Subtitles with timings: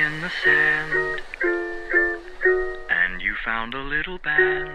[0.00, 1.20] in the sand,
[2.88, 4.70] and you found a little band.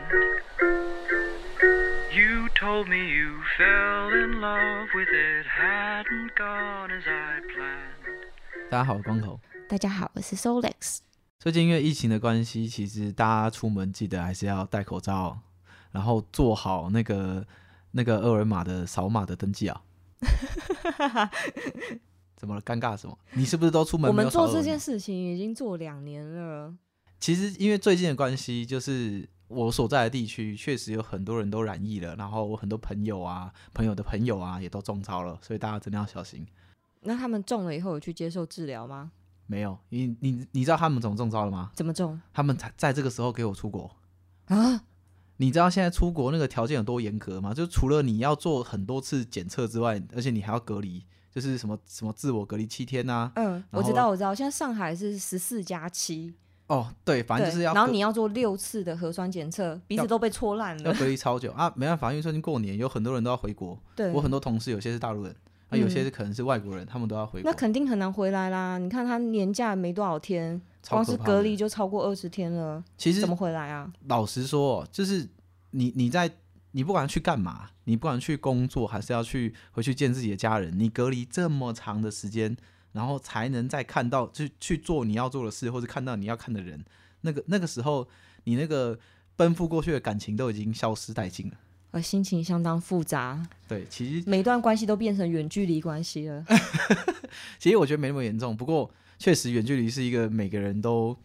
[2.13, 8.70] You told me you fell in love with it, hadn't gone as I planned.
[8.70, 9.39] 大家好，我光头。
[9.68, 10.99] 大家好，我是 Solex。
[11.39, 15.39] 最近因为疫情的关系，其实大家出门记得还是要戴口罩，
[15.91, 17.43] 然后做好那个
[17.91, 19.81] 那个二维码的扫码的登记啊。
[22.36, 22.61] 怎么了？
[22.61, 23.17] 尴尬什么？
[23.33, 24.29] 你是不是都出门我们？
[24.29, 26.73] 做这件事情已经做两年了。
[27.20, 36.45] 其实因为最近的关系，就是我所在的地区确实有很多人都染疫了，然后我很多朋友啊、朋友的朋友啊也都中招了，所以大家真的要小心。
[37.02, 39.11] 那他们中了以后有去接受治疗吗？
[39.47, 41.72] 没有，你你你知道他们怎么中招了吗？
[41.75, 43.95] 怎么中他们才在这个时候给我出国。
[44.45, 44.83] 啊？
[45.38, 47.53] 你知道现在出国那个条件有多严格吗？
[47.53, 54.34] 就除了你要做很多次检测之外，而且你还要隔离，就是什么什么自我隔离七天呐、嗯，我知道，我知道。
[54.34, 56.34] 现在上海是十四加七，
[56.67, 60.83] 哦，对，反正就是要然后你要做六次的核酸检测，鼻子都被戳烂了。
[60.86, 65.36] 要隔离超久啊，没办法，因为最近过年有很多人都要回国，对，我很多同事有些是大陆人，
[65.67, 67.52] 啊、有些嗯是可能是外国人，他们都要回国。
[67.52, 68.78] 那肯定很难回来啦。
[68.78, 73.91] 你看他年假没多少天，光是隔离就超过二十天了，其实怎么回来啊？
[74.08, 75.28] 老实说，就是
[75.72, 76.31] 你你在
[76.76, 82.58] 你不管去干嘛，你不管去工作，还是要去回去见自己的家人，你隔离这么长的时间，
[82.92, 86.84] 然后才能再看到，去去做你要做的事，或者看到你要看的人，
[87.22, 88.09] 那个那个时候，
[88.44, 89.00] 你那个
[89.38, 91.53] 奔赴过去的感情都已经消失殆尽了。
[91.92, 96.44] 我心情相当复杂，对，其实每段关系都变成远距离关系了。
[97.58, 101.18] 其实我觉得没那么严重，不过确实远距离是一个每个人都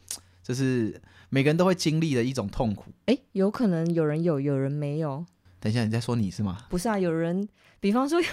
[0.45, 2.93] 就是每个人都会经历的一种痛苦。
[3.07, 5.27] 诶，有可能有人有，有人没有。
[5.61, 6.67] 等一下，你在说你是吗？
[6.71, 7.47] 不是啊，有人，
[7.79, 8.27] 比方说有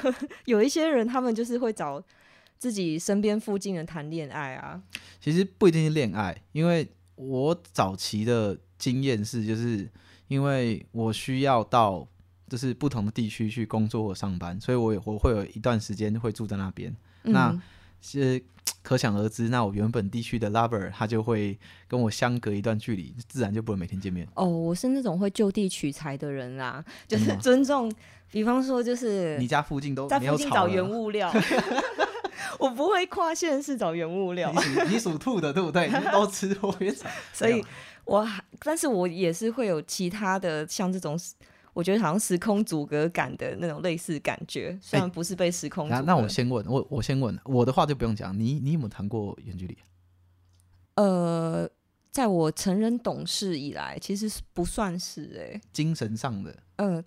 [0.45, 2.01] 有一些人，他们就是会找
[2.57, 4.81] 自己身边附近人谈恋爱啊。
[5.19, 9.89] 其实不一定是恋爱，因为我早期的经验是，就是
[10.27, 12.07] 因为我需要到
[12.47, 16.95] 就是不同的地区去工作或上班，所以我有我会有一段时间会住在那边。
[17.23, 17.61] 那嗯
[17.99, 18.41] 是
[18.87, 21.59] 可想而知，那我原本地区的 lover 他就会
[21.89, 24.25] 跟我相隔一段距离，自然就不能每天见面。
[24.33, 27.93] 哦，我是那种会就地取材的人啦，就是尊重，
[28.31, 31.29] 比方说就是你家附近都在附近找原 物料，
[32.59, 34.53] 我不会跨县市找原物料
[34.89, 35.89] 你， 属兔的对不对？
[35.89, 37.61] 你都吃我原草，所以
[38.05, 41.19] 我还，但是我也是会有其他的像这种。
[41.77, 45.95] 我觉得好像时空阻隔感的那种类似感觉，虽然不是被时空阻隔。
[45.95, 49.77] 那那我先问，我我先问，我的话就不用讲，你你有没有谈过远距离？
[50.95, 51.69] 呃，
[52.09, 57.03] 在我成人懂事以来，其实是不算是哎、精神上的嗯，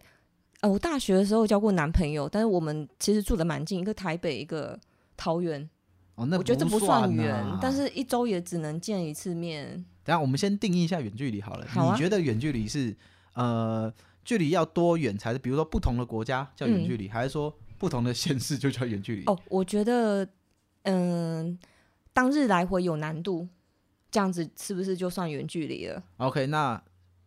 [0.60, 4.78] 呃，我大学的时候交过男朋友，但是我们其实住的蛮近，一个台北，一个
[5.16, 5.68] 桃园。
[6.14, 9.84] 哦，那我觉得这不算算远，啊但是一周也只能见一次面。
[10.04, 11.66] 等下我们先定义一下远距离好了。
[11.66, 12.96] 好啊你觉得远距离是
[13.34, 13.92] 呃
[14.24, 15.38] 距离要多远才是？
[15.38, 19.24] 比如说不同的国家叫远距离，还是说不同的县市就叫远距离？
[19.24, 20.28] 哦，我觉得，
[20.82, 21.58] 嗯，
[22.12, 23.48] 当日来回有难度，
[24.10, 26.82] 这样子是不是就算远距离了？OK，那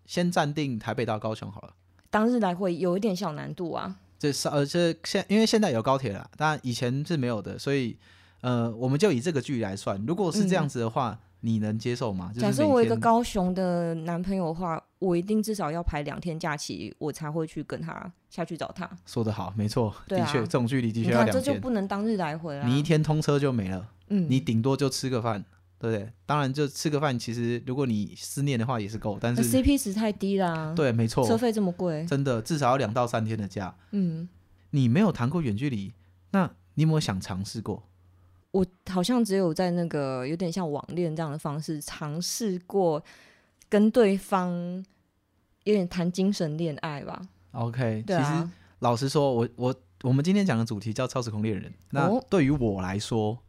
[0.06, 1.74] 先暂定台北到高雄好了。
[2.09, 4.00] 当日来回有一点小难度啊。
[4.20, 7.98] 这是呃，这现因为现在有高铁了，当然以前是没有的，所以
[8.42, 10.02] 呃，我们就以这个距离来算。
[10.06, 12.30] 如果是这样子的话，你能接受吗？
[12.30, 18.90] 就是假设我一个高雄的男朋友的话，我一定至少要排两天假期，我才会去跟他下去找他。
[19.06, 21.59] 说的好，没错，对啊的确，这种距离的确要你看，这就天。
[21.62, 22.66] 不能当日来回啊。
[22.66, 25.44] 你一天通车就没了，嗯，你顶多就吃个饭，
[25.78, 26.09] 对不对？
[26.25, 32.06] 当然，就吃个饭，其实如果你思念的话也是够，但那是 CP 值太低啦。，对，没错，车费这么贵。
[32.06, 33.75] 真的至少要两到三天的假。
[33.92, 34.30] 嗯，
[34.69, 35.94] 你没有谈过远距离，
[36.31, 37.84] 那你有没有想尝试过？
[38.52, 43.03] 我好像只有在那个有点像网恋这样的方式尝试过
[43.74, 44.52] 跟对方
[45.64, 47.20] 有点谈精神恋爱吧。
[47.54, 51.74] OK，、对其实啊，老实说，我我我们今天讲的主题叫超时空恋人。
[51.90, 53.40] 那哦对于我来说，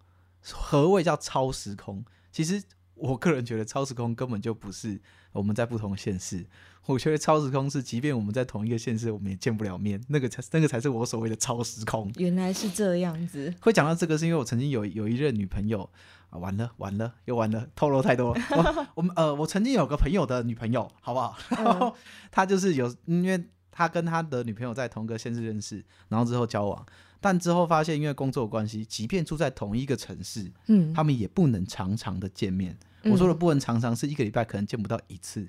[0.51, 2.03] 何谓叫超时空？
[2.33, 2.63] 其实
[2.95, 5.01] 我个人觉得，超时空根本就不是
[5.33, 6.47] 我们在不同的县市。
[6.87, 12.13] 我觉得超时空是，即便我们在同一个县市，我们也见不了面，那个才那个才是我所谓的超时空。
[12.17, 13.53] 原来是这样子。
[13.63, 15.89] 会讲到这个，是因为我曾经有有一任女朋友
[16.29, 18.41] 啊，完了完了又完了，透露太多了。
[18.51, 21.35] 我 我们呃，我曾经有个朋友的女朋友，好不好？
[21.49, 21.97] 然后
[22.31, 26.87] 他就是有，因为他跟他的女朋友在同个县市认识，然后之后交往，
[27.25, 32.77] 但之后发现因为工作的关系，即便住在同一个城市，嗯，他们也不能常常的见面。
[33.05, 35.49] 我说的不能常常是一个礼拜可能见不到一次。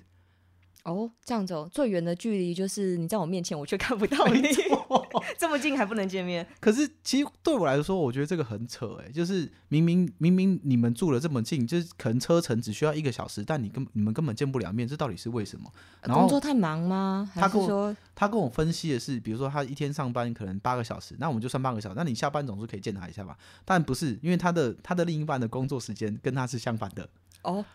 [0.85, 4.41] 哦，这样子哦，最远的距离就是你在我面前，我却看不到你，
[5.35, 6.45] 这么近还不能见面。
[6.59, 15.71] 可是其实对我来说，我觉得这个很扯哎，就是明明明明你们住了这么近，就是可能车程只需要一个小时，但你根你们根本见不了面，这到底是为什么？
[16.03, 17.31] 然后工作太忙吗？
[17.33, 23.35] 他跟我说，他跟我分析的是，比如说他一天上班可能八个小时，那我们就算八个小时，那你下班总是可以见他一下吧？
[23.65, 27.09] 但不是，因为他的他的另一半的工作时间跟他是相反的，
[27.41, 27.65] 哦，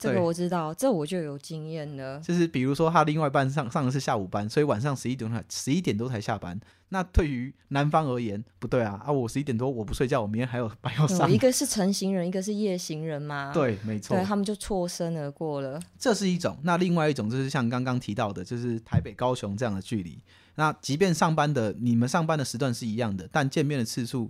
[0.00, 2.18] 这个我知道，这我就有经验了。
[2.20, 6.58] 就是比如说他另外一半上上的是下午班，所以晚上十一点才十一点多才下班。
[6.92, 9.12] 那对于男方而言，不对啊啊！
[9.12, 11.32] 我十一点多我不睡觉，我明天还有班要上嗯。
[11.32, 13.52] 一个是晨行人，一个是夜行人嘛。
[13.54, 15.78] 对，没错对，，他们就错身而过了。
[15.96, 16.58] 这是一种。
[16.64, 20.18] 那另外一种就是像刚刚提到的，就是台北、高雄这样的距离。
[20.56, 24.28] 那即便上班的你们上班的时段是一样的，但见面的次数，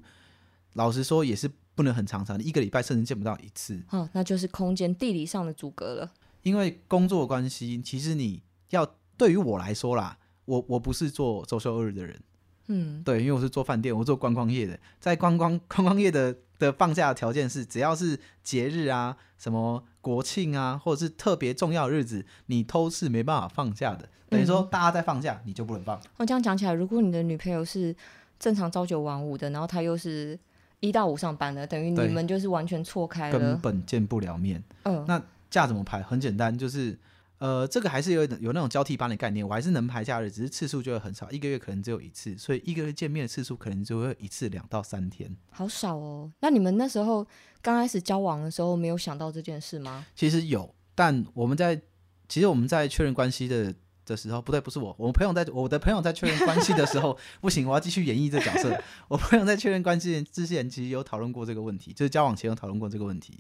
[0.75, 1.51] 老实说也是
[1.81, 3.81] 不能很常常的，一个礼拜甚至见不到一次。
[3.89, 6.13] 哦，那就是空间地理上的阻隔了。
[6.43, 8.87] 因为工作关系，其实你要
[9.17, 12.21] 对于我来说啦，我我不是做周休二日的人，
[12.67, 24.07] 嗯，对，因为我是做饭店，我做观光业的，在观光 观光业的的放假的条件是，只要是节日啊、什么国庆啊，或者是特别重要的日子，你都是没办法放假的。
[24.29, 25.99] 等于说大家在放假，你就不能放。
[26.19, 27.95] 我这样讲起来，如果你的女朋友是
[28.39, 30.39] 正常朝九晚五的，然后她又是
[30.81, 33.61] 一到五上班的，等于你们就是完全错开了根。
[33.61, 34.63] 本见不了面。
[34.85, 36.03] 嗯，那假怎么排？
[36.03, 36.99] 很简单，就是
[37.39, 45.35] 呃，这个还是有有那种交替班的概念，我还是能排假日，只是次数就会很少，一个月可能只有一次，所以一个月见面的次数可能就会一次两到三天。
[45.51, 46.31] 好少哦。
[46.41, 47.27] 那你们那时候
[47.63, 50.07] 刚开始交往的时候，没有想到这件事吗？
[50.15, 51.81] 其实有，但我们在
[52.29, 53.75] 其实我们在确认关系的
[54.11, 58.83] 的时候，不对，不是我，我朋友在我的朋友在确认关系的时候， 不行，我要继续演绎这角色。
[59.09, 63.39] 我朋友在确认关系之前，其实有讨论过这个问题，就是交往前有讨论过这个问题。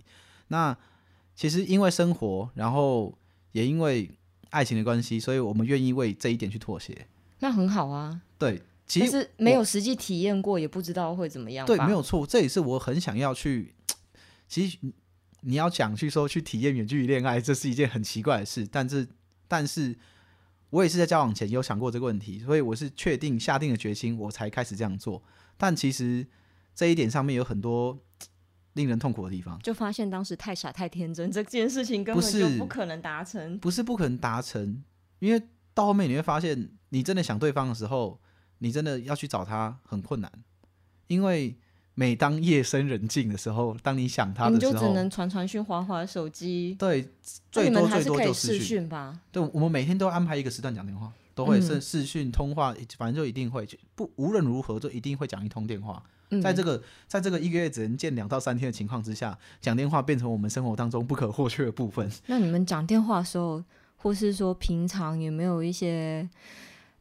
[0.48, 0.76] 那
[1.34, 3.12] 其实因为生活，然后
[3.52, 4.10] 也因为
[4.50, 7.06] 爱情的关系，所以我们愿意为这一点去妥协。
[7.40, 11.66] 那很好啊，对，其实没有实际体验过，也不知道会怎么样。
[11.66, 13.74] 对，没有错，这也是我很想要去。
[14.48, 14.92] 其实你
[15.42, 19.08] 你要讲去说去体验远距离恋爱，这是一件很奇怪的事，但是
[19.48, 19.96] 但是
[20.70, 25.22] 我也是在交往前有想过这个问题，所以我是确定下定了决心，我才开始这样做。
[25.56, 26.26] 但其实
[26.74, 27.98] 这一点上面有很多
[28.74, 33.58] 令人痛苦的地方，就发现当时太傻太天真，这件事情根本就不可能达成。
[33.58, 34.82] 不是不可能达成，
[35.18, 35.42] 因为
[35.74, 38.20] 到后面你会发现，你真的想对方的时候，
[38.58, 40.30] 你真的要去找他很困难，
[41.08, 41.58] 因为
[42.00, 46.74] 每当夜深人静的时候，当你想他你的时候，你就只能传传讯、滑滑手机。
[46.78, 47.08] 对，那
[47.52, 48.88] 最多最多还是视就视讯。
[48.88, 49.20] 吧？
[49.30, 56.02] 对，我们每天都安排一个时段讲电话，都会是嗯视讯通话，反正就一定会，就不无论如何就一定会讲一通电话。
[56.30, 62.10] 嗯，在这个在这个一个月只能见两到三天的情况之下，讲电话变成我们生活当中不可或缺的部分。
[62.28, 63.62] 那你们讲电话的时候，
[63.98, 66.26] 或是说平常有没有一些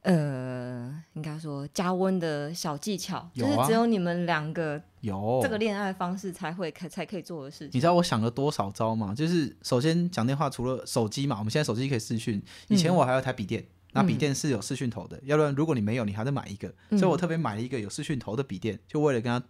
[0.01, 3.29] 呃，应该说加温的小技巧？
[3.33, 7.69] 有啊就是只有你们两个有这个恋爱方式才会可才可以做的事情。
[7.73, 9.13] 你知道我想了多少招吗？
[9.13, 13.65] 就是首先讲电话，除了手机嘛，我们现在手机可以视讯，以前嗯我还有台笔电。
[13.91, 16.71] 那笔嗯电是有视讯头的，要不然如果你没有，你还得买一个。
[16.91, 19.43] 所以我特别买了一个有视讯头的笔电，就为了跟他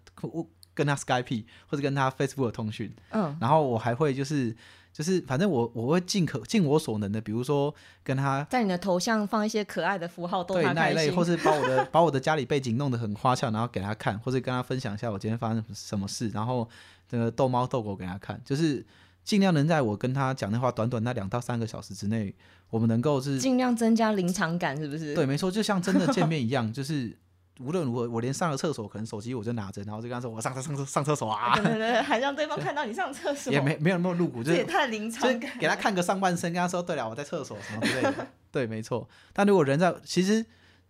[0.73, 2.89] 跟他 Skype 或者跟他 Facebook 的通讯。
[3.09, 4.55] 嗯，然后我还会就是
[4.99, 7.73] 就是反正我我会尽可尽我所能的，比如说
[8.03, 11.15] 跟他在你的头像放一些可爱的符号，逗对那一类，他开心。
[11.15, 16.67] 或是把我的把我的家里背景弄得很花俏，然后给他看，或者跟他分享一下我今天发生什么事，然后
[17.07, 18.85] 这个逗猫逗狗给他看，就是
[19.23, 22.35] 尽量能在我跟他讲的话短短那两到三个小时之内，
[22.69, 25.15] 我们能够是尽量增加临场感，是不是？
[25.15, 27.15] 对，没错，就像真的见面一样， 就是。
[27.59, 35.51] 无论如何，我连上了厕所，可能手机我就拿着，然后就跟他说：“我上厕上厕上厕所啊对对对，还让对方看到你上厕！”所，也没没有那么露骨，就是这也太临就是场感。
[35.59, 38.27] 给他看个上半身，跟他说：“对了，我在厕所什么之类的。
[38.51, 39.07] ”对，没错。
[39.33, 40.45] 但如果人在，其实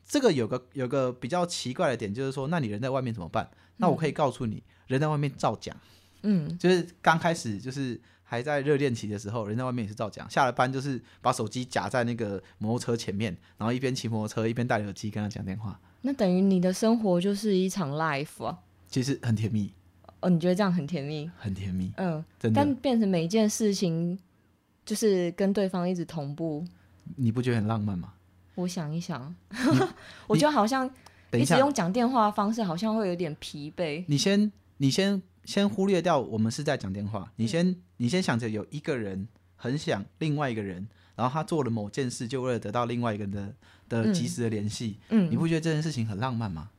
[0.07, 3.49] 这个有个有个比较奇怪的点，就是说，那你人在外面怎么办？
[3.77, 5.75] 那我可以告诉你，人在外面照讲，
[6.23, 10.29] 嗯，就是刚开始就是还在热恋期的时候，人在外面也是照讲。
[10.29, 18.59] 下了班就是把手机夹在那个摩托车前面，然后一边骑摩托车一边戴着耳机跟他讲电话，那等于你的生活就是一场 life 啊。
[18.87, 19.71] 其实很甜蜜，
[20.21, 21.29] 哦，你觉得这样很甜蜜？
[21.37, 22.75] 很甜蜜，嗯，真的但。
[22.75, 24.17] 变成每一件事情
[24.85, 26.65] 就是跟对方一直同步。
[27.15, 28.13] 你不觉得很浪漫吗？
[28.55, 29.33] 我想一想，
[30.27, 30.89] 我觉得好像
[31.31, 34.03] 一直用讲电话的方式，好像会有点疲惫。
[34.07, 43.53] 你先，你先先忽略掉我们是在讲电话，你先你先想着有一个人很想另外一个人，然后他做了某件事，就为了得到另外一个人的
[43.89, 46.69] 的嗯及时的联系，嗯你，不觉得这件事情很浪漫吗？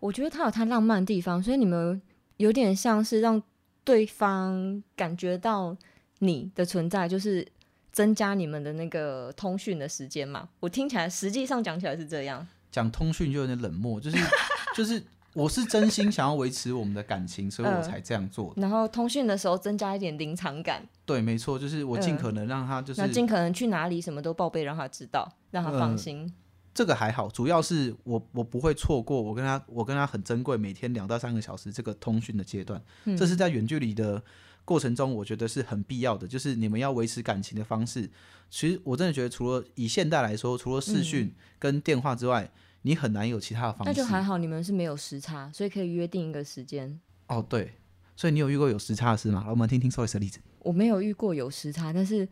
[0.00, 2.00] 我觉得他有他浪漫的地方，所以你们
[2.38, 3.40] 有点像是让
[3.84, 5.76] 对方感觉到
[6.20, 7.46] 你的存在，就是
[7.92, 10.48] 增加你们的那个通讯的时间嘛。
[10.58, 12.46] 我听起来，实际上讲起来是这样。
[12.70, 14.16] 讲通讯就有点冷漠，就是
[14.74, 15.02] 就是
[15.34, 18.52] 我是真心想要维持我们的感情，所以我嗯才这样做。
[18.56, 26.34] 然后通讯的时候增加一点临场感，对，没错，就是我尽嗯可能让他就是那尽可能去哪里什么都报备，让他知道，让他放嗯心。
[26.72, 34.22] 这个还好，主要是我我不会错过我跟他我跟他很珍贵每天两到三个小时这个通讯的阶段，嗯这是在远距离的
[34.64, 36.26] 过程中，我觉得是很必要的。
[36.28, 38.08] 就是你们要维持感情的方式，
[38.48, 42.48] 其实我真的觉得除了以现代来说，除了视讯跟电话之外，
[42.82, 43.90] 你很难有其他的方式。
[43.90, 46.98] 嗯那就还好，你们是没有时差，所以可以约定一个时间。
[47.28, 47.72] 哦，对，
[48.16, 49.46] 所以你有遇过有时差的事吗？
[49.48, 50.40] 我们听听 Solis 的例子。
[50.60, 52.28] 我没有遇过有时差，但是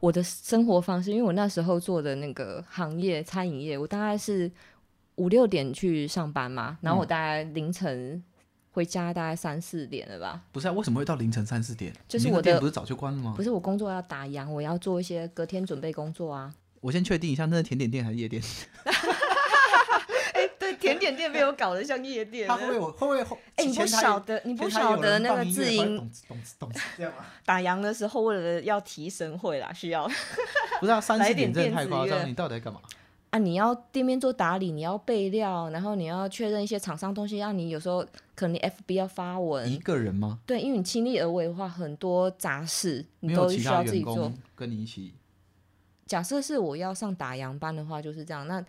[0.00, 4.50] 我的生活方式，因为我那时候做的那个行业餐饮业，我大概是
[5.16, 8.22] 五六点去上班嘛，然后我大概凌晨
[8.72, 10.42] 回家大概三四点了吧。
[10.52, 11.92] 不是啊，为什么会到凌晨三四点？
[12.08, 13.42] 就是我的店不是早就关了吗不？
[13.42, 16.54] 是我工作要打烊，我要做一些隔天准备工作啊。
[16.80, 18.42] 我先确定一下，那是甜点店还是夜店？
[20.80, 23.38] 甜点店被我搞得像夜店他会不会有会不会后？
[23.56, 27.24] 哎、你不晓得，你不晓得那个自营咚哧咚哧咚哧这样吗？
[27.44, 30.08] 打烊的时候，为了要提神会啦，需要
[30.80, 32.80] 不是啊，三来一点四点真的太夸张，你到底在干嘛？
[33.30, 40.40] 啊，你要店面做打理，你要备料，然后你要确认一些厂商东西，让你有时候可能你 FB 要发文一文，个人吗？
[40.44, 44.32] 对，因为你亲力而为的话，很多杂事你都需要自己做。
[44.56, 45.14] 跟你一起？
[46.06, 48.48] 假设是我要上打烊班的话，就是这样。
[48.48, 48.60] 那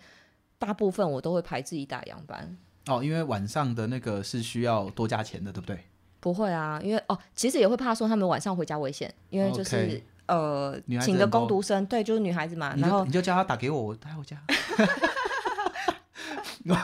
[0.62, 5.76] 大部分我都会排自己打烊班，哦，因为晚上的那个是需要多加钱的，对不对？
[6.20, 14.40] 不会啊，因为哦，其实也会怕说他们晚上回家危险，因为就是呃，请个工读生，对，就是女孩子嘛，然后你就叫她打给我，我带回家。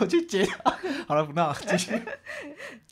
[0.00, 0.76] 我去接他。
[1.06, 2.02] 好了，不闹了，继续。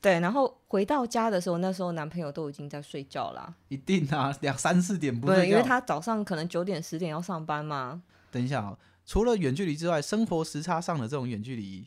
[0.01, 3.53] 对，然后回到家的时候，那时候男朋友都已经在睡觉啦。
[3.67, 8.01] 一定啊，两三四点不对，因为他早上可能九点十点要上班嘛。
[8.31, 11.87] 等一下啊、除了远距离之外，生活时差上的这种远距离，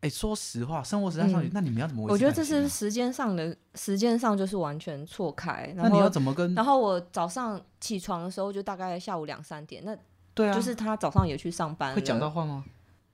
[0.00, 5.72] 哎，说实话，生活时差上，嗯那你们要怎么我觉得这是时间上的，时间上就是完全错开。
[5.74, 6.54] 那你要，怎么跟？
[6.54, 9.96] 然后我早上起床的时候就大概下午两三点，那
[10.34, 11.94] 对啊，就是他早上也去上班。
[11.94, 12.64] 会讲到话吗？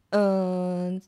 [0.08, 1.00] 嗯、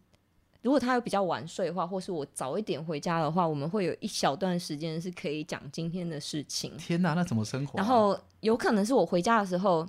[0.60, 6.76] 如果他有比较晚睡的话，或是我早一点回家的话，我们会有一小段时间是可以讲今天的事情。
[6.76, 9.84] 天哪，那怎么生活啊、然后有可能是我回家的时候，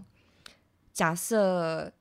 [0.92, 1.92] 假设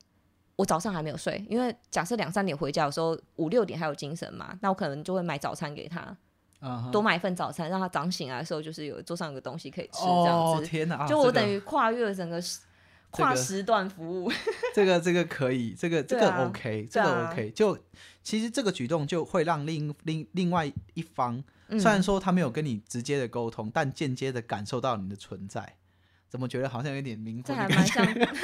[0.63, 6.15] 我早上还没有睡，因为假设两三点回家的时候，五六点还有精神嘛，那我可能就会买早餐给他，
[6.89, 10.63] 多买一份早餐，让他早上醒来的时候就是有桌上有个东西可以吃，这样子。
[10.63, 12.61] 哦天哪，啊就我等于跨越了整个时
[13.11, 14.31] 跨时段服务，
[14.73, 17.51] 这个这个可以，这个这个 OK，、这个 OK。
[17.51, 17.77] 就
[18.23, 25.75] 其实这个举动就会让另另另外一方，嗯虽然说他没有跟你直接的沟通，但间接的感受到你的存在。
[26.29, 27.93] 怎么觉得好像有点冥这婚的感觉？
[28.01, 28.35] 还 蛮像，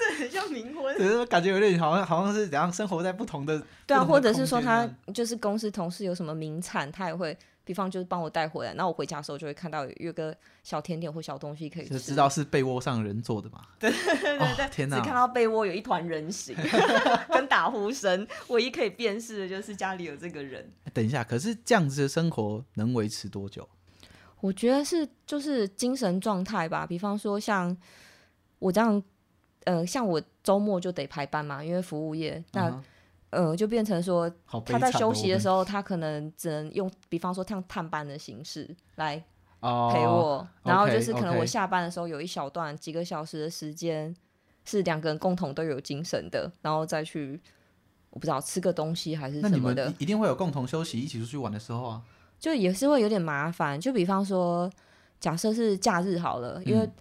[0.00, 0.96] 这很像冥婚。
[0.96, 13.60] 只是感觉有点好像好像是怎样生活在不同的对啊，或者是说他就是公司同事有什么名产，他也会，比方就是帮我带回来，那我回家的时候就会看到有有个小甜点或小东西可以吃，就知道是被窝上的人做的嘛。
[13.78, 14.96] 对对对天哪！
[14.96, 16.56] 只看到被窝有一团人形，
[17.28, 20.70] 跟打呼声，唯一可以辨识的就是家里有这个人。
[20.94, 23.68] 等一下，可是这样子的生活能维持多久？
[24.40, 27.76] 我觉得是就是精神状态吧，比方说像
[28.58, 29.02] 我这样，
[29.64, 32.84] 呃，像我周末就得排班嘛，因为服务业，那、嗯
[33.30, 34.28] 呃就变成说
[34.66, 39.22] 他在休息的时候候，他可能只能用，比方说像探班的形式来
[39.60, 44.12] 哦陪我，然后就是可能我下班的时候有一小段几个小时的时间
[44.64, 47.40] 是两个人共同都有精神的，然后再去
[48.10, 52.02] 我不知道吃个东西还是什么的，一一定会有共同休息、一起出去玩的时候啊。
[52.40, 53.78] 就也是会有点麻烦。
[53.78, 54.68] 就比方说，
[55.20, 56.92] 假设是假日好了，因为嗯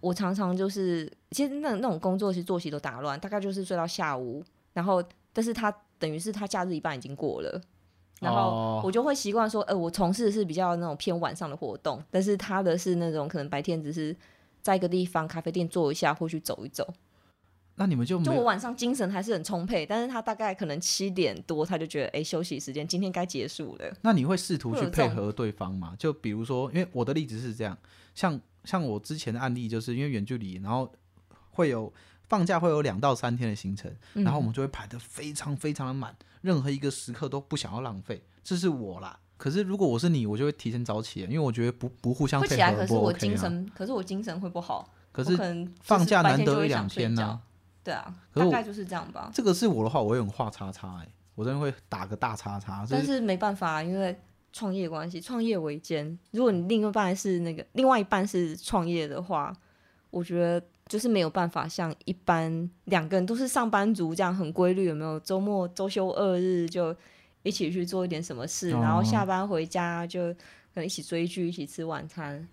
[0.00, 4.42] 我常常就是其实那那种工作其实作息都打乱，大概就是睡到下午，
[4.72, 5.02] 然后
[5.32, 7.60] 但是他等于是他假日一半已经过了。
[8.20, 14.14] 然后哦我就会习惯说，呃，我从事的是比较那种偏晚上的活动，但是他的是那种可能白天只是
[14.60, 16.86] 在一个地方咖啡店坐一下或去走一走。
[17.76, 23.90] 那你们就就我晚上精神还是很充沛，但是他大概可能七点多他就觉得，哎、休息时间今天该结束了。
[24.02, 25.94] 那你会试图去配合对方吗？
[25.98, 27.78] 就比如说，因为我的例子是这样，
[28.14, 30.92] 像像我之前的案例，就是因为远距离，然后
[31.50, 31.92] 会有
[32.28, 39.18] 放假会有两到三天的行程，嗯然后我们就会排得非常非常的满，任何一个时刻都不想要浪费，这是我啦。
[39.36, 43.12] 可是如果我是你，我就会提前早起，因为我觉得不不互相配合不可是我。
[43.12, 44.92] 精神，可是我精神会不好。
[45.12, 45.36] 可是
[45.80, 47.40] 放假难得一两天呢、
[47.82, 49.30] 对啊，大概就是这样吧。
[49.34, 54.16] 这个是我的话，我会用画叉叉哎、我真的会打个大叉叉，就是但是没办法，因为
[54.52, 56.18] 创业关系，创业维艰。
[56.32, 59.54] 如果你另一半是那个另外一半是创业的话，
[60.10, 65.20] 我觉得就是没有办法像一般两个人都是上班族这样很规律，有没有？
[65.20, 66.94] 周末周休二日就
[67.42, 72.46] 一起去做一点什么事，然后哦下班回家就可能一起追剧，一起吃晚餐，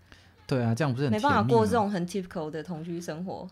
[0.45, 3.49] 对啊，这样不是很没办法过这种很 typical 的同居生活。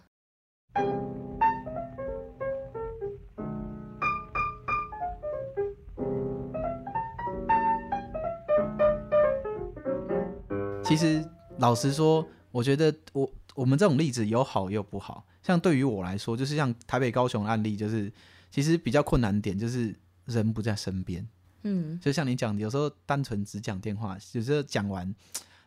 [10.85, 11.27] 其实
[11.57, 15.25] 老实说，我觉得我我们这种例子有好也有不好。
[15.41, 18.11] 像对于我来说，就是像台北、高雄案例，就是
[18.51, 21.27] 其实比较困难点就是人不在身边。
[21.63, 25.13] 嗯，就像你讲的，有时候单纯只讲电话，有时候讲完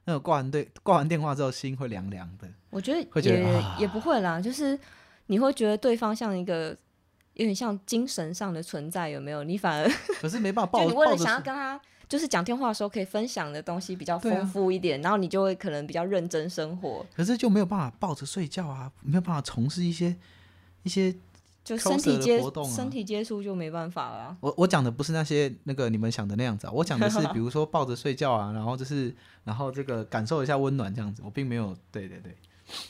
[0.04, 2.48] 那个挂完对挂完电话之后，心会凉凉的。
[2.70, 4.78] 我觉得也、啊也不会啦，就是
[5.26, 6.76] 你会觉得对方像一个
[7.34, 9.42] 有点像精神上的存在，有没有？
[9.42, 20.16] 你反而可是没办法抱 就你为了想要跟他就是讲电话的时候可以分享的东西比较丰富一点，然后你就会可能比较认真生活，可是就没有办法抱着睡觉啊，没有办法从事一些
[20.82, 21.14] 一些。
[21.64, 24.36] 就身体接、活动啊身体接触就没办法了啊。
[24.40, 32.34] 我我讲的不是那些那个你们想的那样子啊，我讲的是 比如说抱着睡觉啊，然后就是然后这个感受一下温暖这样子，我并没有对对对。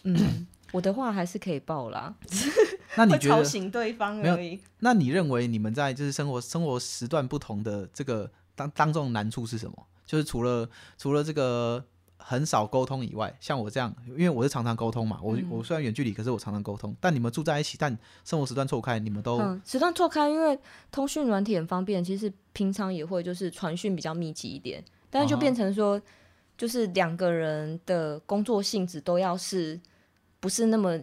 [0.04, 2.14] 嗯，我的话还是可以抱啦，
[2.94, 3.42] 那你觉得？
[3.42, 4.60] 醒对方没有而已。
[4.78, 9.86] 那你认为你们在就是生活生活时段不同的这个当当中的难处是什么？
[10.04, 11.84] 就是除了除了这个
[12.16, 16.94] 很少沟通以外，像我这样，因为我是常常沟通嘛，我、嗯我虽然远距离，可是我常常沟通。
[17.00, 20.58] 但你们住在一起，但生活时段错开，你们都、嗯，时段错开，因为
[20.90, 26.00] 通讯软体很方便，其实平常也会就是传讯比较密集一点，但是就哦变成说，
[26.56, 29.80] 就是两个人的工作性质都要是
[30.40, 30.98] 不是那么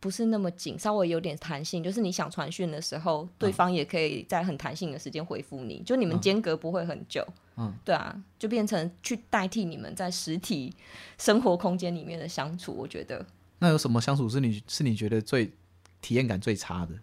[0.00, 7.26] 不是那么紧，稍微有点弹性，就是你想传讯的时候，对方也可以在很弹性的时间回复你，就你们嗯间隔不会很久。
[7.56, 10.72] 嗯，对啊，就变成去代替你们在实体
[11.18, 13.26] 生活空间里面的相处，我觉得
[13.58, 15.52] 那有什么相处是你是你觉得最
[16.00, 16.94] 体验感最差的？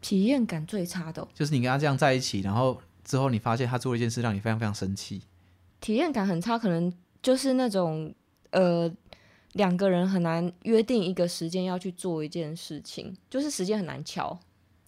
[0.00, 5.22] 体验感最差的哦、就是你跟他这样在一起，然后之后你发现他做了一件事让你非常非常生气。
[5.80, 6.92] 体验感很差，可能
[7.22, 8.12] 就是那种
[8.50, 8.92] 呃，
[9.56, 14.38] 两个人很难约定一个时间要去做一件事情，就是时间很难敲。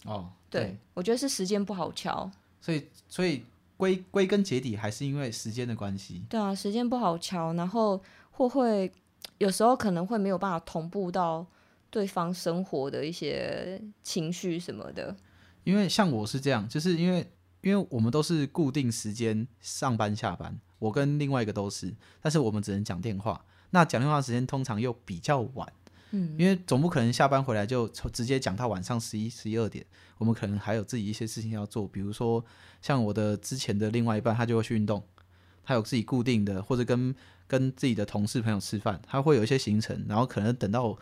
[0.05, 2.29] 哦，对，我觉得是时间不好敲。
[2.61, 3.43] 所以所以
[3.77, 6.23] 归归根结底还是因为时间的关系。
[6.29, 7.99] 对啊，时间不好敲，然后
[8.31, 8.91] 或会
[9.39, 11.45] 有时候可能会没有办法同步到
[11.89, 15.15] 对方生活的一些情绪什么的。
[15.63, 17.27] 因为像我是这样，就是因为
[17.61, 23.43] 因为我们都是固定时间上班下班，我跟另外一个都是，但是我们只能讲电话。
[23.71, 25.71] 那讲电话时间通常又比较晚，
[26.11, 29.85] 嗯，因为总不可能下班回来就从直接讲到晚上十一、十一二点。
[30.17, 32.43] 我们可能还有自己一些事情要做，比如说
[32.81, 35.01] 像我的之前的另外一半，他就会去运动，
[35.63, 37.15] 他有自己固定的，或者跟
[37.47, 40.97] 跟自己的同事朋友吃饭，他会有一些行程，然后可能等到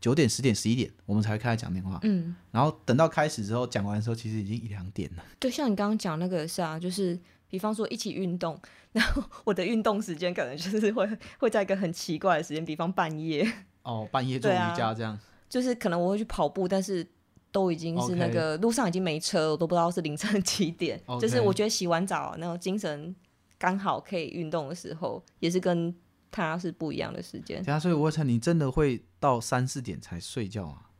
[0.00, 2.00] 九点、十点、十一点，我们才会开始讲电话。
[2.02, 5.22] 嗯，然后等到开始之后，讲完的时候，其实已经一两点了。
[5.38, 7.16] 对，像你刚刚讲那个是啊，就是
[7.48, 8.58] 比方说一起运动，
[8.92, 13.46] 然后我的运动时间可能就是会会在一个很奇怪的时间，比方半夜，
[13.82, 17.06] 哦，半夜做瑜伽这样，就是可能我会去跑步，但是
[17.52, 21.00] 都已经是那个路上已经没车，我都不知道是凌晨几点。
[21.20, 23.14] 就是我觉得洗完澡那种精神
[23.58, 25.94] 刚好可以运动的时候，也是跟
[26.30, 27.62] 他是不一样的时间。
[27.62, 30.90] 对啊，所以我猜你真的会到三四点才睡觉啊？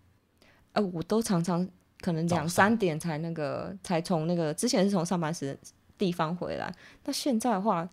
[0.73, 1.69] 呃，我都常常
[2.01, 5.59] 可能两三点才那个才从那个之前是从上班时
[5.99, 7.89] 地方回来，那现在的话，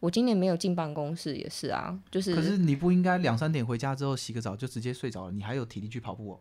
[0.00, 6.40] 我今年没有进办公室也是啊，就是可是你不应该两三点回家之后洗个澡就直接睡着了，你还有体力去跑步哦？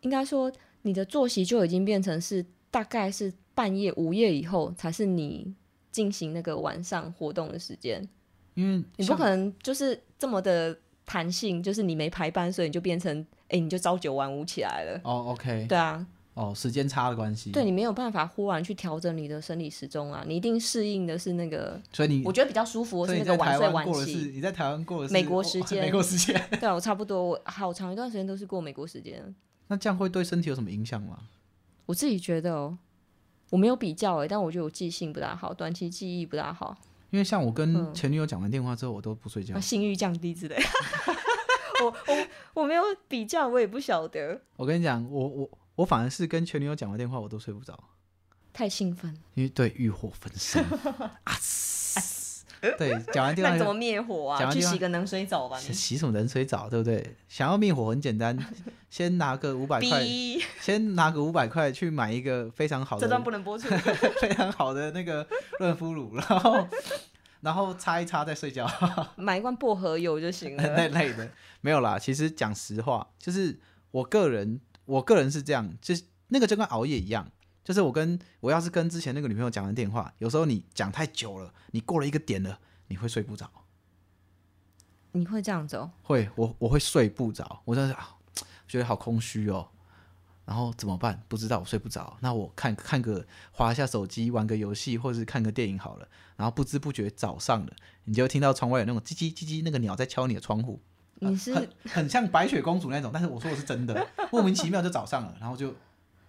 [0.00, 5.54] 应该说你的作息就已经变成是大概是半夜午夜以后才是你
[5.90, 8.08] 进行那个晚上活动的时间，
[8.54, 15.00] 因为你不可能就是这么的弹性，就是你没排班，所以你就变成哎、你就朝九晚五起来了。
[15.02, 16.06] 哦，OK，对啊，
[16.38, 23.90] 哦，时间差的关系，对，你没有办法忽然去调整你的生理时钟啊，你一定适应的是那个，所以你我觉得比较舒服的是那个晚睡你在台湾晚起。
[23.90, 29.34] 过的是你在台湾过的是美国哦时间美国时间， 对啊，我差不多，我好长一段时间都是过美国时间。
[29.66, 31.18] 那这样会对身体有什么影响吗？
[31.86, 32.78] 我自己觉得哦，
[33.50, 36.76] 我没有比较哎，但我觉得我记性不大好，短期记忆不大好，
[37.10, 39.60] 因为像我跟嗯前女友讲完电话之后，我都不睡觉啊，。
[39.60, 40.56] 性欲降低之类。
[41.80, 47.78] 我我我没有比较，我也不晓得，我跟你讲，我我我反而是跟前女友讲完电话，我都睡不着，
[48.52, 49.16] 太兴奋。
[49.34, 50.60] 因为对欲火焚身
[51.22, 52.44] 啊嘶！
[52.76, 54.38] 对，讲完电话那怎么灭火啊？
[54.40, 55.72] 讲完电话去洗个冷水澡吧洗。
[55.72, 57.14] 洗什么冷水澡，对不对？
[57.28, 58.36] 想要灭火很简单，
[58.90, 60.04] 先拿个五百块，
[60.60, 63.68] 先拿个五百块去买一个非常好的这段、不能播出。
[64.20, 65.24] 非常好的那个
[65.60, 66.68] 润肤乳，然后
[67.42, 68.68] 然后擦一擦再睡觉，
[69.14, 70.62] 买一罐薄荷油就行了。
[70.76, 71.96] 那类的没有啦。
[71.96, 73.60] 其实讲实话，就是
[73.92, 77.30] 我个人，我个人是这样，就是那个就跟熬夜一样，
[77.62, 83.50] 就是我跟我要是跟之前那个女朋友讲完电话，有时候你讲太久了，你过了一个点了，你会睡不着。
[85.12, 85.90] 你会这样子哦？
[86.02, 88.16] 会，我我会睡不着，我真的是啊，
[88.66, 89.68] 觉得好空虚哦。
[90.46, 91.22] 然后怎么办？
[91.28, 92.16] 不知道，我睡不着。
[92.20, 96.08] 那我看看个划一下手机，玩个游戏，或者是看个电影好了。
[96.36, 100.80] 然后不知不觉早上了，你就会听到窗外有那种叽叽叽叽，那个鸟在敲你的窗户。
[101.20, 105.74] 你是很很像白雪公主那种，但是我说的是真的，莫名其妙就早上了，然后就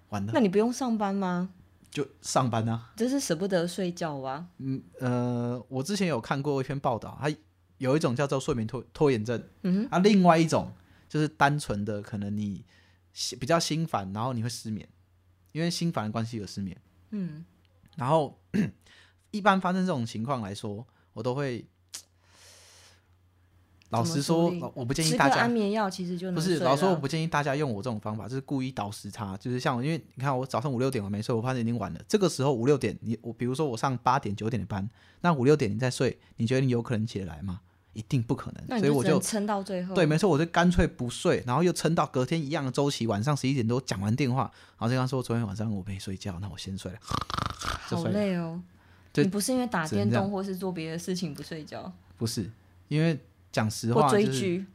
[0.10, 1.52] 完了，那你不用上班吗？
[1.92, 2.92] 就上班啊。
[2.96, 4.48] 就是舍不得睡觉啊。
[4.58, 7.36] 嗯呃，我之前有看过一篇报道，它
[7.78, 10.72] 有一种叫做睡眠拖拖延症，嗯啊，另外一种
[11.08, 12.64] 就是单纯的可能你
[13.14, 14.88] 心比较心烦，然后你会失眠，
[15.52, 16.80] 因为心烦的关系而失眠。
[17.12, 17.44] 嗯，
[17.96, 18.40] 然后
[19.32, 21.66] 一般发生这种情况来说，我都会
[23.90, 32.00] 老实说我不建议大家安眠药其实就能不是，老实说，我不建议大家用我这种方法，就是故意倒时差，就是像我，因为你看我早上五六点我没睡，我发现已经晚了。
[32.08, 34.88] 这个时候五六点，你我比如说我上八点九点的班，
[35.22, 37.62] 那五六点你再睡，你觉得你有可能起得来吗？
[37.94, 39.96] 一定不可能，所以我就撑到最后。
[39.96, 44.44] 对，没错，我就干脆不睡，然后又撑到隔天一样的周期，晚上十一点多讲完电话，
[44.78, 47.00] 然后就跟他说昨天晚上我没睡觉，那我先睡了。
[47.90, 48.62] 就好累哦。
[49.16, 52.50] 你不是因为打电动或是做别的事情不睡觉，不是，
[52.88, 53.20] 因为
[53.52, 54.66] 讲实话，就是追剧？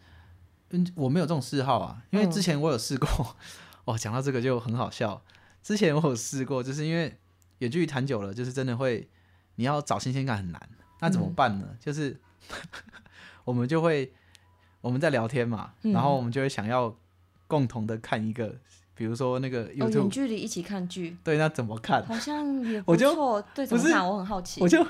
[0.70, 3.36] 嗯，我没有这种嗜好啊，因为嗯之前我有试过，
[3.84, 5.22] 哦，讲到这个就很好笑。
[5.62, 7.18] 之前我有试过，就是因为
[7.58, 9.08] 远距离谈久了，就是真的会，
[9.56, 10.68] 你要找新鲜感很难。
[11.00, 11.68] 那怎么嗯办呢？
[11.80, 12.18] 就是
[13.44, 14.12] 我们就会
[14.80, 16.96] 我们在聊天嘛，然后嗯我们就会想要
[17.46, 18.56] 共同的看一个，
[18.94, 22.04] 比如说那个有，远距离一起看剧，对，那怎么看？
[22.06, 23.44] 好像也我就不错。
[23.54, 24.06] 对，怎么看？
[24.08, 24.60] 我很好奇。
[24.60, 24.84] 我就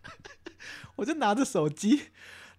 [0.96, 2.08] 我就拿着手机，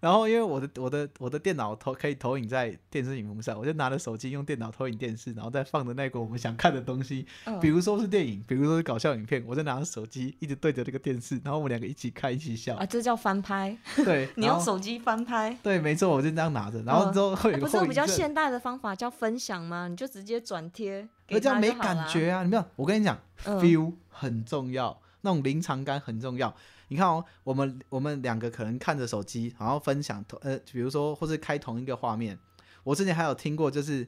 [0.02, 13.76] 然后因为我的我的我的电脑投可以投影在电视荧幕上，我就拿着手机用电脑投影电视，然后再放着那个我们想看的东西，嗯比如说是电影，比如说是搞笑影片，我就拿着手机一直对着这个电视，然后我们两个一起看一起笑，啊，这叫翻拍。
[14.04, 19.86] 对， 你用手机翻拍，对，没错，我就这样拿着，然后之后会有个不是有比较现代的方法叫分享吗？
[19.88, 21.72] 你就直接转贴给可这样没。
[21.82, 22.44] 感觉啊！
[22.44, 26.54] 你没有，我跟你讲、嗯 f e e l 很重要，那种临场感很重要。
[26.92, 32.38] 你看哦，我们我们两个可能看着手机，然后分享同呃，比如说或是开同一个画面。
[32.84, 34.06] 我之前还有听过，就是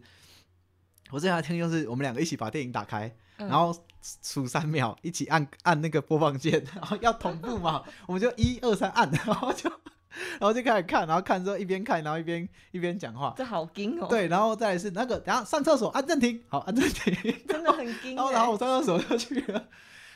[1.10, 3.74] 我之前还听，就是我们两个一起把电影打开，嗯然后
[4.22, 13.32] 数三秒，一起按按那个播放键，然后要同步嘛，我们就一二三按，然后就然后就开始看，然后看之后一边看，然后一边一边讲话。
[13.34, 18.34] 这好惊哦。，对，然后再来是那个，等下上厕所按暂停，好按暂停，真的很惊 然后欸。
[18.34, 19.68] 然后我上厕所就去了。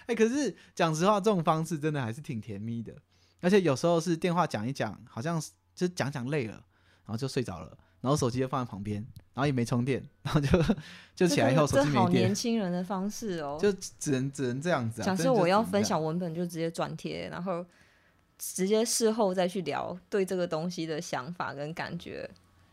[0.09, 2.93] 哎、可是讲实话，这种方式真的还是挺甜蜜的，
[3.41, 5.41] 而且有时候是电话讲一讲，好像
[5.75, 8.97] 就讲讲累了，然后就睡着了，然后手机就放在旁边，
[9.35, 10.49] 然后也没充电，然后就
[11.15, 13.59] 就起来以后手机没电年，轻人的方式哦。
[13.61, 15.05] 就只能只能这样子啊。
[15.05, 17.65] 假设我要分享文本，就直接转贴，然后
[18.39, 22.29] 直接事后再去聊对这个东西的想法跟感觉。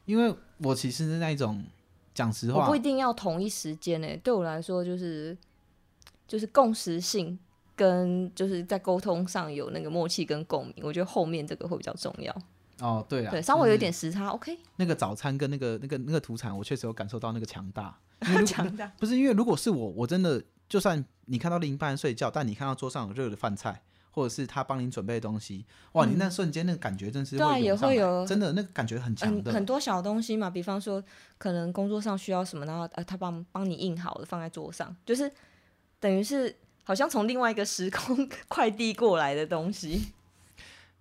[0.06, 1.66] 因为我其实是那一种
[2.14, 5.38] 讲实话我不一，定要同一时间诶，对我来说就是
[6.28, 7.38] 就是共识性
[7.76, 12.36] 跟就是在沟通上有那个默契跟共鸣，我觉得后面这个会比较重要。
[12.82, 17.98] 哦，对啊，对，稍微有点时差，OK，那个早餐跟那个那个那个土产，我确实有感受到那个强大。
[18.28, 18.92] 因为如强大。
[18.98, 29.52] 不是因为如果是我，我真的就算你看到另一半睡觉，但你看到桌上有热的饭菜，或者是他帮你准备的东西，哇，你那瞬间那个感觉真是对啊也会有真的那个感觉很强的。
[29.52, 31.02] 很很多小东西嘛，比方说
[31.38, 35.32] 可能工作上需要什么，然后呃他帮帮你印好了放在桌上，就是
[36.06, 40.14] 等于是好像从另外一个时空 快递过来的东西。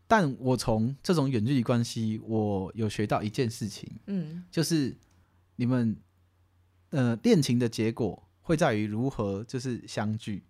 [0.06, 4.96] 但我从这种远距离关系，我有学到一件事情，嗯，就是
[5.56, 5.94] 你们
[6.88, 10.42] 呃恋情的结果会在于如何就是相聚。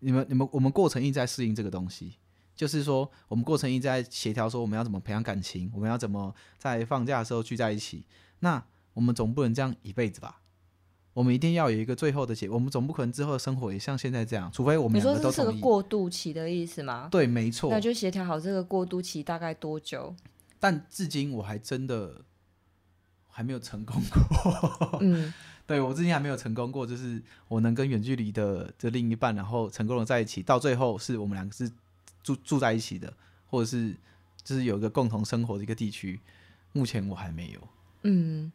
[0.00, 2.18] 你们你们我们过程一直在适应这个东西，
[2.54, 8.04] 就是说我们过程一直在协调，说我们要怎么培养感情，我们要怎么在放假的时候聚在一起。
[8.40, 10.42] 那我们总不能这样一辈子吧？
[11.14, 15.46] 我们一定要有一个最后的结，我们总不可能之后的生活也像现在这样，除非我们你说两个都同意。
[15.46, 17.08] 这是个过渡期的意思吗？
[17.10, 17.70] 对，没错。
[17.70, 20.14] 那就协调好这个过渡期大概多久？
[20.58, 22.22] 但至今我还真的
[23.28, 24.98] 还没有成功过。
[25.00, 25.32] 嗯，
[25.66, 31.70] 对我至今还没有成功过，就是我能跟远距离的这另一半，然后成功的在一起，到最后是我们两个是
[32.22, 33.12] 住住在一起的，
[33.46, 33.94] 或者是
[34.42, 36.18] 就是有一个共同生活的一个地区。
[36.72, 37.60] 目前我还没有。
[38.02, 38.50] 嗯，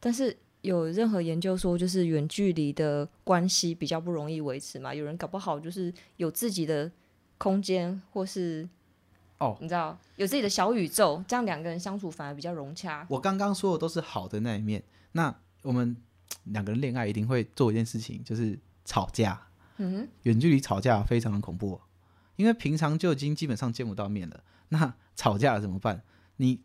[0.00, 4.94] 但是有任何研究说，就是远距离的关系比较不容易维持嘛？
[4.94, 6.90] 有人搞不好就是有自己的
[7.36, 8.68] 空间，或是
[9.38, 13.06] 哦你知道有自己的小宇宙，这样两个人相处反而比较融洽。
[13.10, 14.82] 我刚刚说的都是好的那一面。
[15.12, 15.96] 那我们
[16.44, 19.48] 两个人恋爱一定会做一件事情，就是吵架。
[19.78, 21.80] 嗯哼，远距离吵架非常的恐怖哦、
[22.36, 24.44] 因为平常就已经基本上见不到面了。
[24.68, 26.02] 那吵架了怎么办？
[26.36, 26.60] 你，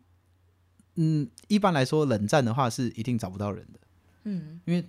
[0.94, 3.80] 嗯，一般来说冷战的话是一定找不到人的，
[4.28, 4.84] 嗯，因为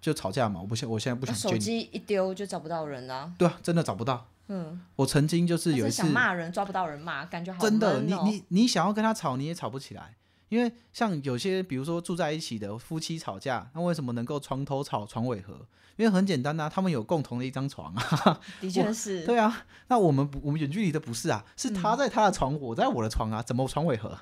[0.00, 0.60] 就吵架嘛。
[0.60, 3.32] 我不现我现在不想手机一丢就找不到人了。
[3.38, 4.26] 对啊，真的找不到。
[4.48, 10.14] 嗯，我曾经就是有一次想，骂人抓不到人骂，感觉好真的，你你你想要跟他吵，你也吵不起来。
[10.50, 15.54] 因为像有些，比如说住在一起的夫妻吵架，那为什么能够床头吵床尾和？
[15.96, 18.40] 因为很简单啊，他们有共同的一张床啊。
[18.60, 19.24] 的确是。
[19.24, 24.16] 对啊，那我们不，我们远距离的不是啊，是嗯他在他的床，我在我的床啊，怎么床尾和？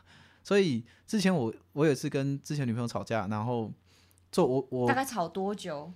[0.44, 3.70] 所以之前我我有一次跟之前女朋友吵架，然后
[4.33, 5.92] 做我我大概吵多久？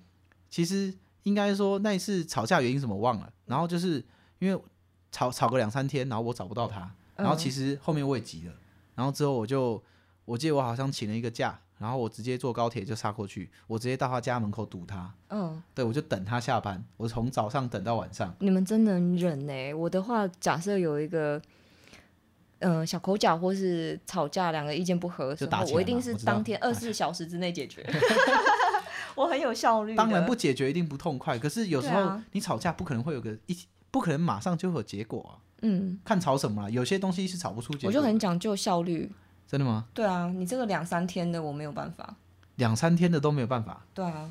[0.49, 0.94] 其实
[1.25, 4.05] 应该说那一次吵架原因什么忘了，然后就是
[4.38, 4.62] 因为
[5.11, 8.55] 吵吵个两三天，然后我找不到他，然后其嗯实后面我也急了，
[8.94, 9.83] 然后之后我就
[10.25, 18.33] 我记得我好像请了一个假，然后我直接坐高铁就杀过去，我直接到他家门口堵他，嗯，对我就等他下班，我从早上等到晚上。
[18.38, 21.42] 你们真能忍呢、我的话，假设有一个。
[22.60, 25.36] 嗯、小口角或是吵架，两个意见不合
[25.72, 27.84] 我一定是当天二十四小时之内解决。
[29.14, 29.94] 我很有效率。
[29.94, 33.58] 当然不解决一定不痛快，可是有时候你吵架不可能会有个一，
[33.90, 35.32] 不可能马上就会有结果啊。
[35.62, 37.88] 嗯，看吵什么啦，有些东西是吵不出结果。
[37.88, 39.10] 我就很讲究效率。
[39.48, 39.86] 真的吗？
[39.94, 42.16] 对啊，你这个两三天的我没有办法。
[42.56, 44.30] 两三天的都没有办法对啊，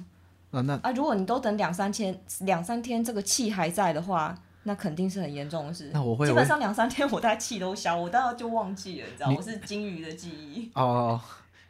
[0.52, 0.62] 啊？
[0.62, 5.90] 那啊，如果你都等两三天，两三天这个气还在的话，那肯定是很严重的事。
[5.94, 10.70] 那我会基本上两三天，我大概气都消，我大概就忘记了，你知道，你我是金鱼的记忆。
[10.76, 11.20] 哦，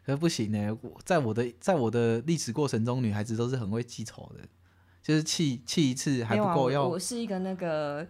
[0.05, 0.77] 可是不行呢。
[0.81, 4.43] 我在我的在我的历史过程中，女孩子都是很会记仇的，
[5.01, 8.07] 就是气气一次还不够，要我我是一个那个。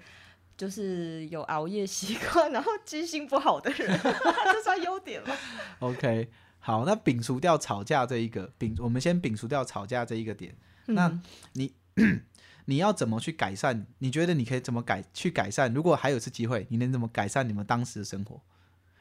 [0.57, 5.35] 就是有熬夜习惯，然后记性不好的人， 这算优点吗
[5.79, 6.29] ？OK。
[6.59, 10.55] 好，那摒除掉吵架这一个摒，我们先摒除掉吵架这一个点。
[10.85, 11.09] 那
[11.55, 12.21] 嗯
[12.65, 13.85] 你要怎么去改善？
[13.99, 15.73] 你觉得你可以怎么改去改善？
[15.73, 18.41] 如果还有一次机会，你能怎么改善你们当时的生活？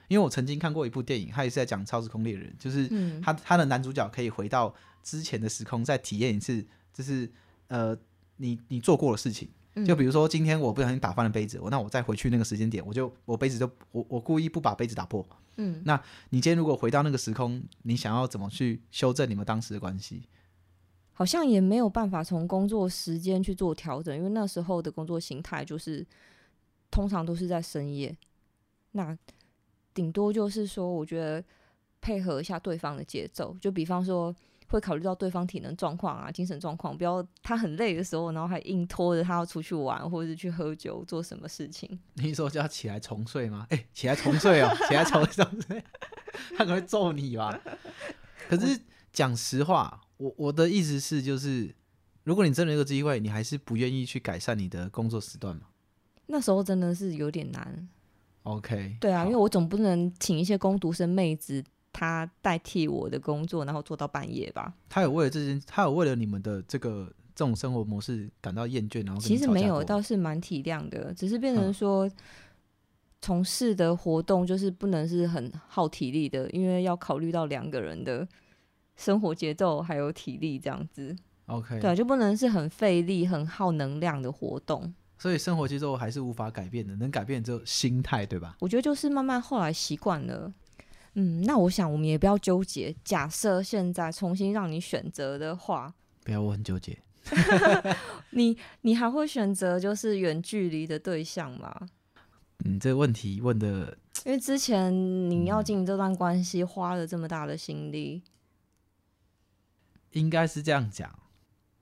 [0.08, 7.30] 因为我曾经看过一部电影，它也是在讲超时空猎人，就是嗯他他的男主角可以回到之前的时空，再体验一次，就是
[7.68, 7.96] 呃，
[8.36, 9.48] 你你做过的事情。
[9.76, 15.26] 嗯就比如说今天我不小心打翻了杯子，我那我再回去那个时间点，我就我杯子就我我故意不把杯子打破。
[15.56, 16.00] 嗯，那
[16.30, 20.28] 你今天如果回到那个时空，你想要怎么去修正你们当时的关系？
[21.14, 26.04] 好像也没有办法从工作时间去做调整，因为那时候的工作形态就是
[26.90, 28.14] 通常都是在深夜，
[28.92, 29.16] 那
[29.94, 31.42] 顶多就是说，我觉得
[32.00, 34.34] 配合一下对方的节奏，就比方说
[34.68, 41.96] 会考虑到对方体能状况啊、精神状况，不要他很累的时候，然后还硬拖着他要出去玩，或者是去喝酒做什么事情。
[42.14, 43.66] 你说就要起来重睡吗？
[43.70, 45.84] 哎、起来重睡哦，起来 重睡，
[46.56, 47.56] 他可能会揍你吧？
[48.48, 48.80] 可是
[49.12, 51.74] 讲实话，我我的意思是，就是
[52.22, 55.62] 如果你真的有个机会，你还是不愿意去改善你的工作时段嘛
[56.26, 57.88] 那时候真的是有点难
[58.44, 64.72] ，？OK，对啊，因为我总不能请一些工读生妹子，她代替我的工作，然后做到半夜吧。
[64.88, 72.10] 他有为了这件，他有为了你们的这个这种生活模式感到厌倦，然后其实没有，倒是蛮体谅的，只是变成嗯说，
[73.20, 78.26] 从事的活动就是不能是很耗体力的，因为要考虑到两个人的
[78.96, 81.14] 生活节奏还有体力这样子
[81.46, 84.94] ，OK，对啊，就不能是很费力、很耗能量的活动。
[85.18, 88.56] 所以生活节奏还是无法改变的，能改变只有心态，对吧？
[88.60, 90.52] 我觉得就是慢慢后来习惯了。
[91.14, 92.94] 嗯，那我想我们也不要纠结。
[93.04, 96.98] 假设现在重新让你选择的话，不要，我很纠结。
[98.30, 101.88] 你你还会选择就是远距离的对象吗？
[102.58, 104.92] 你，这个问题问的因为之前
[105.30, 108.22] 你要嗯经营这段关系，花了这么大的心力，
[110.14, 111.16] 应该是这样讲，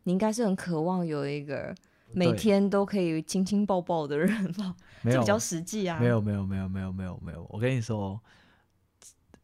[0.03, 1.75] 你应该是很渴望有一个
[2.12, 4.75] 每天都可以亲亲抱抱的人吧？
[5.03, 5.99] 没有这比较实际啊。
[5.99, 8.21] 没有没有没有没有没有没有，我跟你说哦，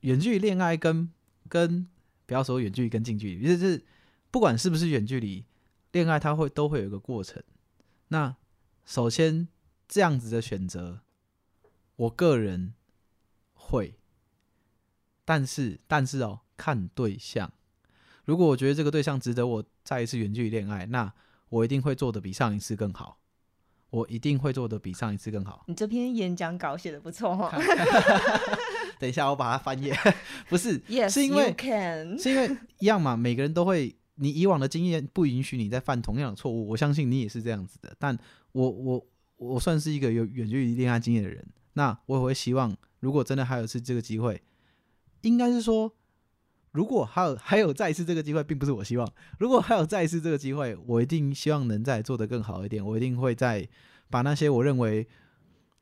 [0.01, 1.11] 远距离恋爱跟
[1.48, 1.87] 跟
[2.27, 3.85] 不要说远距离跟近距离，就是
[4.31, 5.44] 不管是不是远距离
[5.92, 7.42] 恋爱，它会都会有一个过程。
[8.09, 8.37] 那
[8.85, 9.48] 首先
[9.87, 11.01] 这样子的选择，
[11.96, 12.74] 我个人
[13.53, 13.98] 会，
[15.24, 17.53] 但是但是哦，看对象。
[18.29, 21.11] 如果我觉得这个对象值得我再一次远距离恋爱，那
[21.49, 23.19] 我一定会做的比上一次更好。
[23.88, 25.64] 我一定会做的比上一次更好。
[25.67, 27.51] 你这篇演讲稿写的不错哦。
[29.01, 29.97] 等一下，我把它翻页。
[30.47, 31.57] 不是，Yes, 是因为。
[32.21, 36.69] 是因为一样嘛，每个人都会，你以往的经验不允许你再犯同样的错误。
[36.69, 37.97] 我相信你也是这样子的。
[37.99, 38.14] 但
[38.53, 39.07] 我我
[39.38, 44.43] 我算是一个有远距离恋爱经验的人，那我也会希望，如果真的还有一次这个机会，
[45.23, 45.91] 应该是说，
[46.79, 53.69] 如果还有还有再一次这个机会，并不是我希望，如果还有再一次这个机会，我一定希望能再做得更好一点，我一定会再
[54.09, 55.05] 把那些我认为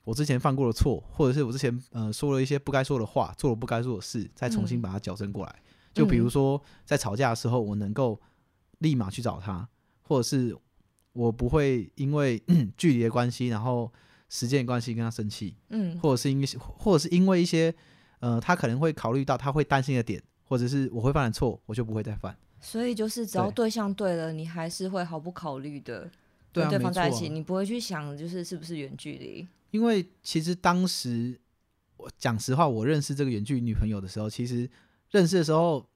[0.04, 5.54] 我之前犯过的错，或者是我之前呃说了一些不该说的话，做了不该做的事，再重新把它矫正过来。
[5.92, 8.18] 就比如说在吵架的时候，我能够
[8.78, 9.68] 立马去找他，
[10.00, 10.56] 或者是
[11.12, 12.42] 我不会因为
[12.78, 13.92] 距离的关系，然后
[14.30, 17.74] 时间关系跟他生气，嗯或者是因为或者是因为一些
[18.20, 22.36] 呃他可能会考虑到他会担心的点，或者是我会犯的错，我就不会再犯。
[22.60, 26.10] 所以就是只要对对象对了，你还是会毫不考虑的
[26.52, 29.46] 跟对方在一起，你不会去想就是是不是远距离。
[29.72, 31.38] 因为其实当时
[31.98, 34.68] 我讲实话，我认识这个远距离女朋友的时候，其实
[35.10, 35.86] 认识的时候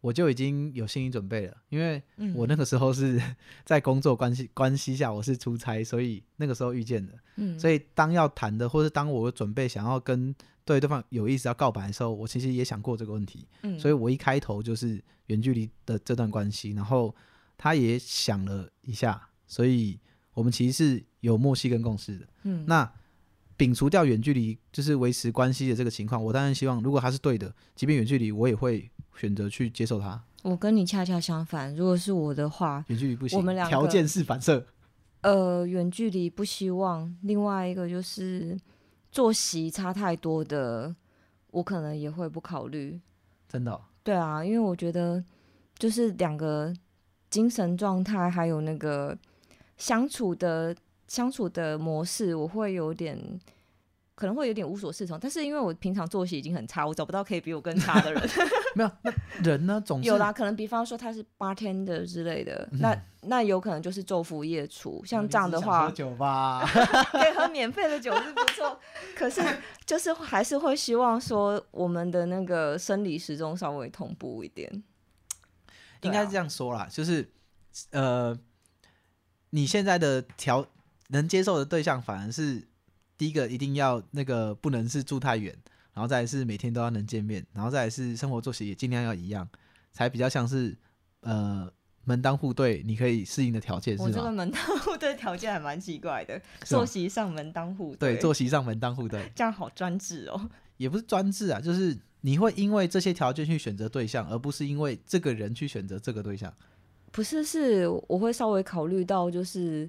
[0.00, 3.20] 我就已经有心理准备了，因为嗯，我那个时候是
[3.64, 7.12] 在工作关系关系下，我是出差，所以那个时候遇见的。
[7.36, 10.34] 嗯，所以当要谈的，或是当我准备想要跟
[10.64, 13.46] 对对方有意思要告白的时候，我其实也想过这个问题。
[13.62, 17.14] 嗯，所以我一开头就是远距离的这段关系，然后
[17.58, 19.98] 他也想了一下，所以
[20.32, 22.26] 我们其实是有默契跟共识的。
[22.44, 22.90] 嗯，那
[23.58, 30.22] 摒除掉远距离，就是维持关系的这个情况，我当然希望，如果他是对的，即便远距离，我也会选择去接受他。
[30.42, 34.66] 我跟你恰恰相反，如果是我的话，远距离不行，我们两个条件是反射。
[35.20, 37.14] 呃，远距离不希望。
[37.22, 38.58] 另外一个就是
[39.12, 40.96] 作息差太多的，
[41.50, 42.98] 我可能也会不考虑。
[43.46, 45.22] 真的哦、对啊，因为我觉得
[45.76, 46.72] 就是两个
[47.28, 49.16] 精神状态还有那个
[49.76, 50.74] 相处的
[51.06, 53.18] 相处的模式，我会有点
[54.20, 55.18] 可能会有点无所适从。
[55.18, 58.22] 但是因为我平常作息已经很差，我找不到可以比我更差的人。
[58.76, 65.02] 没有，那人呢总是有啦，可能比方说他是 bartender 之类的，那那有可能就是昼伏夜出。
[65.06, 66.62] 像这样的话喝，酒吧，
[67.10, 68.78] 可以喝免费的酒是不错，
[69.16, 69.40] 可是
[69.86, 74.70] 就是还是会希望说我们的那个生理时钟稍微同步一点。
[76.02, 77.28] 应该是这样说啦，就是
[77.90, 78.38] 呃，
[79.50, 80.64] 你现在的调
[81.08, 82.66] 能接受的对象，反而是
[83.20, 85.54] 第一个一定要那个不能是住太远，
[85.92, 89.46] 然后再来是每天都要能见面，然后再来是生活作息也尽量要一样，
[89.92, 90.74] 才比较像是
[91.20, 91.70] 呃
[92.04, 94.16] 门当户对，你可以适应的条件我是吗？
[94.16, 100.48] 这个门当户对条件还蛮奇怪的，是吗作息上门当户对，作息上门当户对，这样好专制哦。
[100.78, 106.50] 也不是专制啊，就是你会因为这些条件去选择对象，而不是因为这个人去选择这个对象。
[107.12, 109.86] 不是，是我会稍微考虑到，就是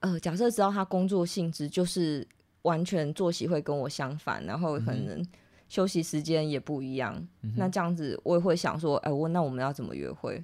[0.00, 2.28] 呃，假设知道他工作性质就是
[2.62, 5.24] 完全作息会跟我相反，然后可能
[5.68, 10.42] 休息时间也不一样，嗯那这样子我也会想说，哎、我那我们要怎么约会？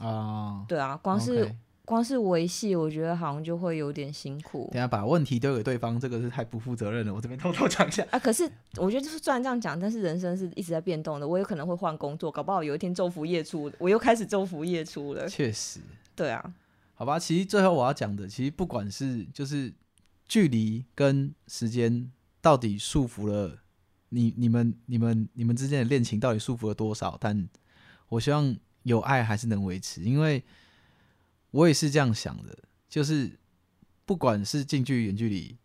[0.00, 1.54] 啊，对啊，光是
[1.84, 7.14] 光是维系，我觉得好像就会有点辛苦等下把问题丢给对方，这个是太不负责任了。
[7.14, 8.04] 我这边偷偷讲一下。
[8.10, 8.18] 啊。
[8.18, 8.42] 可是
[8.76, 15.28] 我觉得就是虽然这样讲，但是人生是一直在变动的，我有可能会换工作，搞不好有一天昼伏夜出，我又开始昼伏夜出了。
[15.28, 15.78] 确实，
[16.16, 16.52] 对啊，
[16.94, 17.18] 好吧。
[17.18, 19.72] 其实最后我要讲的，其实不管是就是
[20.28, 22.10] 距离跟时间
[22.40, 23.62] 到底束缚了
[24.08, 27.48] 你、你们、你们、你们之间的恋情到底束缚了多少，但
[28.08, 30.42] 我希望有爱还是能维持，因为
[31.50, 32.56] 我也是这样想的，
[32.88, 33.38] 就是
[34.04, 35.56] 不管是近距离、远距离，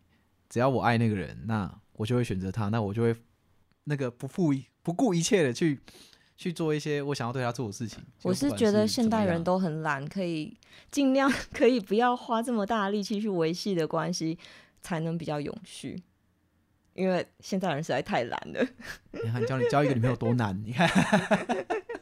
[0.50, 3.15] 只要我爱那个人，那我就会选择他，那我就会
[3.84, 5.80] 那个不负不顾一切的去
[6.41, 8.04] 去做一些我想要对他做的事情。
[8.23, 10.58] 我是觉得现代人都很懒，可以
[10.89, 14.39] 尽量 可以不要花这么大的力气去维系的关系，
[14.82, 16.01] 才能比较永续。
[16.95, 18.65] 因为现代人实在太懒了。
[19.23, 20.89] 你看教你交一个女朋友多难，你看，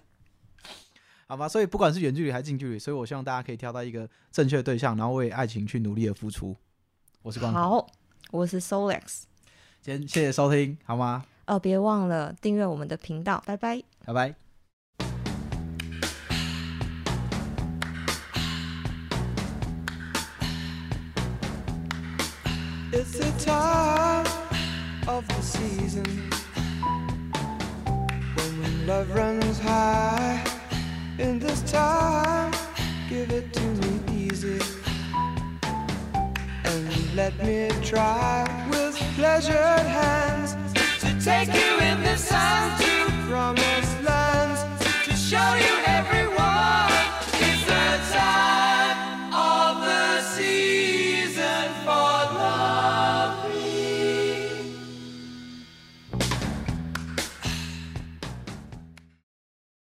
[1.28, 1.46] 好吧？
[1.50, 6.56] 所以不管是远距离还是近距离，所以我希望大家可以挑到一个正确的对象，然后为爱情去努力的付出。
[7.24, 7.88] 我是光头，好，
[8.32, 9.24] 我是 Solex，
[9.82, 11.26] 今天谢谢收听，好吗？
[11.46, 13.84] 哦，别忘了订阅我们的频道，拜拜。
[14.10, 14.36] 拜拜。
[22.92, 24.26] It's the time
[25.08, 26.08] of the season
[28.36, 30.44] when love runs high.
[31.20, 32.52] In this time,
[33.10, 34.60] give it to me easy
[36.64, 40.56] and let me try with pleasured hands
[41.02, 43.00] to take you in the sun to
[43.30, 43.99] promise
[45.30, 45.89] show you.